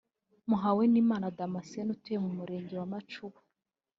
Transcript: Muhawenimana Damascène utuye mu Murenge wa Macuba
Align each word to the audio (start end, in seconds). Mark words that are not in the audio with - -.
Muhawenimana 0.49 1.27
Damascène 1.37 1.89
utuye 1.95 2.17
mu 2.25 2.29
Murenge 2.37 2.73
wa 2.79 2.87
Macuba 2.93 3.39